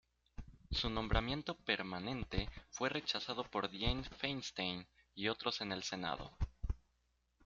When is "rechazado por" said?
2.89-3.69